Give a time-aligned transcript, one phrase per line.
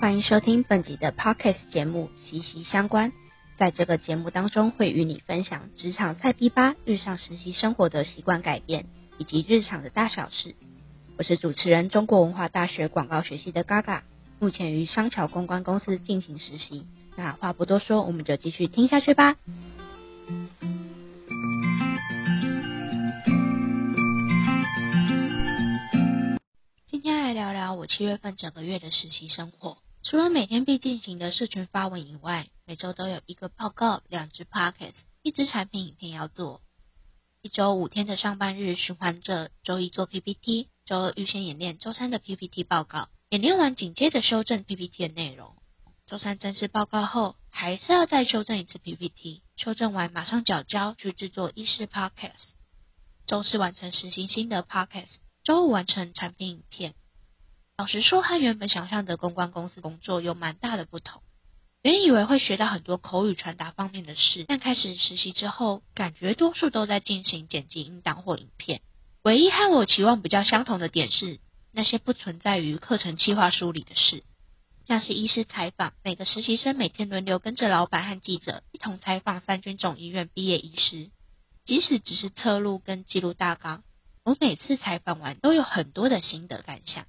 [0.00, 3.10] 欢迎收听本集的 Podcast 节目《息息相关》。
[3.58, 8.86] 在这个节目当中，会与你分享职场菜逼吧日常实习生活的习惯改变，
[9.18, 10.54] 以及日常的大小事。
[11.18, 14.00] 我是主持人，中国文化大学广告学系的 Gaga，
[14.38, 16.86] 目前于商桥公关公司进行实习。
[17.14, 19.36] 那话不多说，我们就继续听下去吧。
[26.86, 29.76] 今天来聊聊我七月份整个月的实习生活。
[30.10, 36.62] 除了每天必进行的社群发文以外，每周都有一个报告、两支 podcast、一支产品影片要做。
[37.42, 45.54] 一周五天的上班日循环着：周一做 PPT，周二预先演练周三的 PPT 报告，演练完紧接着修正 PPT 的内容。
[46.08, 52.56] 周三正式报告后，还是要再修正一次 PPT，修正完马上缴交去制作医师 podcast。
[53.28, 56.94] 周四完成实行新的 podcast，周五完成产品影片。
[57.80, 61.22] 老实说，和原本想象的公关公司工作有蛮大的不同。
[61.80, 68.82] 原以为会学到很多口语传达方面的事，但开始实习之后，感觉多数都在进行剪辑音档或影片。
[69.22, 71.40] 唯一和我期望比较相同的点是，
[71.72, 74.24] 那些不存在于课程计划书里的事，
[74.86, 81.08] 像是医师采访，每个实习生每天轮流跟着老板和记者一同采访三军总医院毕业医师，
[81.64, 83.82] 即使只是侧录跟记录大纲，
[84.22, 87.06] 我每次采访完都有很多的心得感想。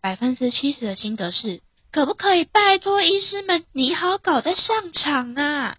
[0.00, 1.60] 百分之七十的心得是，
[1.90, 5.76] 可不可以拜托医师们拟好稿再上场啊？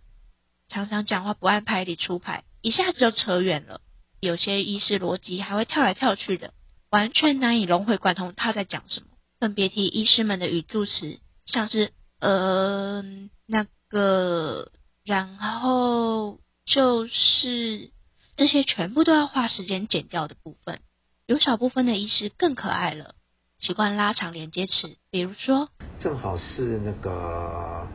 [0.68, 3.82] 常常讲话不按牌理出牌，一下子就扯远了。
[4.20, 6.54] 有些医师逻辑还会跳来跳去的，
[6.90, 9.08] 完全难以融会贯通他在讲什么。
[9.40, 13.02] 更别提医师们的语助词，像是呃
[13.48, 14.72] 那个，
[15.06, 17.92] 然后就是
[18.36, 20.82] 这些全部都要花时间剪掉的部分。
[21.26, 23.16] 有小部分的医师更可爱了。
[23.60, 27.86] 习惯拉长连接词，比如说，正好是那个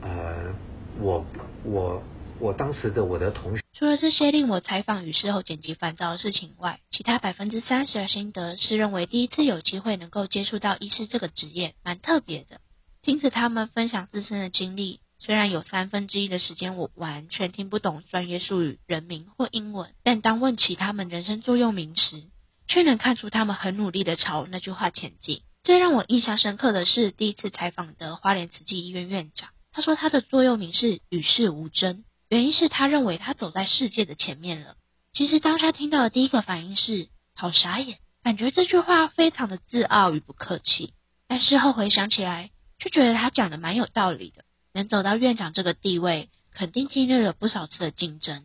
[0.00, 0.54] 呃，
[1.00, 1.26] 我
[1.64, 2.02] 我
[2.38, 3.62] 我当时的我的同学。
[3.72, 12.60] 除了这些令我采访与事后剪辑烦躁的事情外，其他百分之三十的心得是认为第一次有机会能够接触到医师这个职业，蛮特别的。
[13.02, 22.22] 听着他们分享自身的经历，虽然有三分之一的时间我完全听不懂专业术语、人名或英文，但当问起他们人生座右铭时，
[22.70, 25.42] 却能看出他们很努力的朝那句话前进。
[25.64, 34.76] 最让我印象深刻的是第一次采访的花莲慈济医院院长，他说他的座右铭是与世无争，原因是他认为他走在世界的前面了。
[35.12, 40.94] 其实当他听到的第一个反应是好傻眼，感觉这句话非常的自傲与不客气。
[41.26, 44.44] 但事后回想起来，却觉得他讲的蛮有道理的。
[44.72, 48.44] 能走到院长这个地位，肯定经历了不少次的竞争。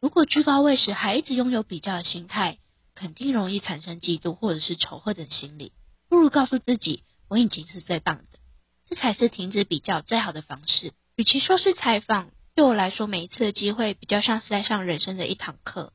[0.00, 2.58] 如果居高位时还一直拥有比较的心态，
[3.04, 5.72] 肯定容易产生嫉妒或者是仇恨的心理，
[6.08, 8.38] 不如告诉自己我已经是最棒的，
[8.86, 10.94] 这才是停止比较最好的方式。
[11.14, 15.92] 与其说是采访，对我来说每一次的机会比较像是在上人生的一堂课。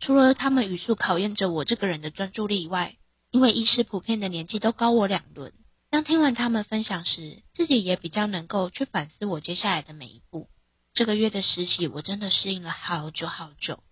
[0.00, 2.96] 除了他们语速考验着我这个人的专注力以外，
[3.30, 5.52] 因为医师普遍的年纪都高我两轮，
[5.90, 10.48] 当听完他们分享时，自己也比较能够去反思我接下来的每一步。
[10.92, 13.84] 这个月的实习，我真的适应了好久好久。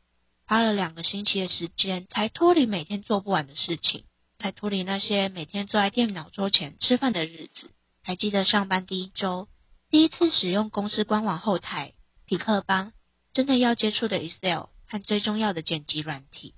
[0.51, 4.03] 花了两个星期的时间，才脱离每天做不完的事情，
[4.37, 7.71] 才脱离那些每天坐在电脑桌前吃饭的日子。
[8.03, 9.47] 还记得上班第一周，
[9.91, 11.93] 第一次使用公司官网后台、
[12.27, 12.93] 匹克邦，
[13.33, 16.57] 真的要接触的 Excel 和最重要的剪辑软体，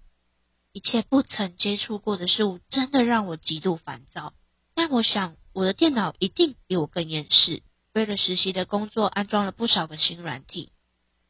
[0.73, 4.33] 一切不曾接触过的事物，真的让我极度烦躁。
[4.75, 7.63] 但我想，我的电脑一定比我更厌世。
[7.93, 10.73] 为了实习的工作，安装了不少个新软体，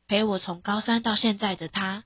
[0.07, 2.05] 陪我从高三到现在的他。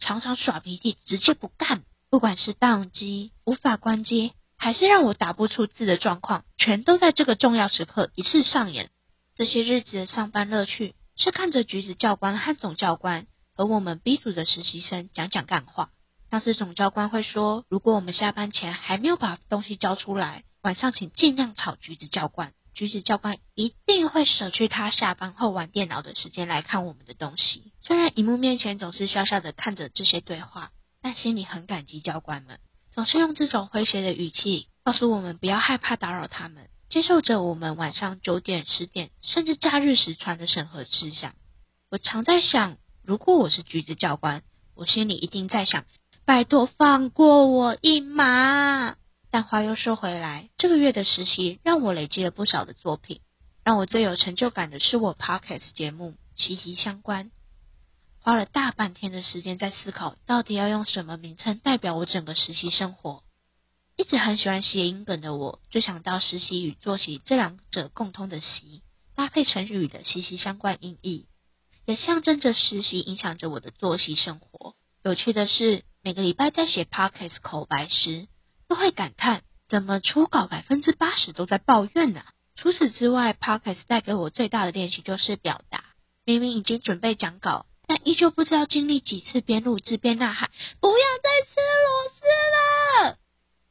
[0.00, 1.82] 常常耍脾气，直接不干。
[2.10, 8.90] 不管是宕机、无法关机，还是让我打不出字的状况，全都在这个重要时刻一次上演。
[9.36, 15.90] 这些日子的上班乐趣，是看着橘子教官和总教官和我们 B 组的实习生讲讲干话。
[16.30, 22.52] 像是总教官会说，如果我们下班前还没有把东西交出来，晚上请尽量吵橘子教官。
[22.74, 27.72] 橘子教官一定会舍去他下班后玩电脑的时间来看我们的东西。
[27.80, 30.70] 虽然荧幕面前总是笑笑的看着这些对话，
[31.02, 32.58] 但心里很感激教官们，
[32.90, 41.34] 总是用这种诙谐的语气告诉我们不要害怕打扰他们，接受着我们晚上九点、十点甚至假日时传的审核事项。
[41.90, 44.42] 我常在想，如果我是橘子教官，
[44.74, 45.84] 我心里一定在想：
[46.24, 48.96] 拜托放过我一马。
[49.30, 53.20] 但话又说回来，这个月的实习让我累积了不少的作品。
[53.62, 57.30] 让我最有成就感的是我 podcast 节目息息相关，
[58.18, 63.22] 花了大半天的时间在思考，到底要用什么名称代表我整个实习生活。
[63.96, 68.82] 一直很喜欢谐音梗的我，就想到实习与作息这两者共通的“习”，
[69.14, 71.26] 搭配成语的息息相关音译，
[71.84, 74.74] 也象征着实习影响着我的作息生活。
[75.04, 78.26] 有趣的是，每个礼拜在写 podcast 口白时，
[78.70, 82.22] 都会感叹怎么初稿百分之八十都在抱怨呢？
[82.54, 85.82] 除此之外，podcast 带给我最大的练习就是表达。
[86.24, 93.18] 明明已经准备讲稿，但依旧不知道经历几次边录制边呐喊：“不要再吃螺丝了！”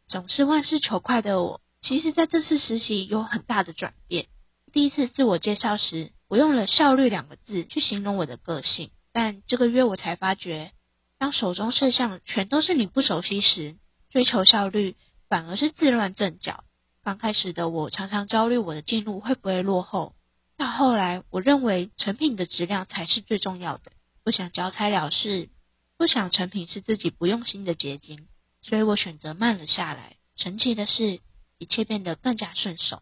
[0.09, 4.25] 总是万事求快的我，其实在这次实习有很大的转变。
[4.73, 10.73] 第一次自我介绍时，我用了“效率”两个字去形容我的个性，但这个月我才发觉，
[11.17, 13.77] 当手中事项全都是你不熟悉时，
[14.09, 14.95] 追求效率
[15.29, 16.63] 反而是自乱阵脚。
[17.03, 20.13] 刚开始的我常常焦虑我的进度会不会落后。
[20.57, 23.91] 到后来，我认为成品的质量才是最重要的。
[24.23, 25.50] 不想交差了事，
[25.97, 28.27] 不想成品是自己不用心的结晶，
[28.61, 30.17] 所以我选择慢了下来。
[30.35, 31.19] 神奇的是，
[31.57, 33.01] 一切变得更加顺手。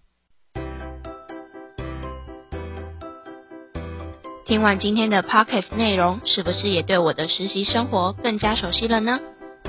[4.45, 9.19] 听完今天的 podcast 内容，是不是也对我的实习生活更加熟悉了呢？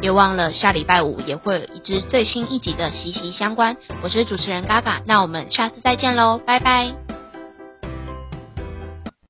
[0.00, 3.77] 别忘了下礼拜五也会有一支最新一集的息息相关。
[4.03, 7.07] 我是主持人嘎嘎，那我们下次再见喽，拜拜。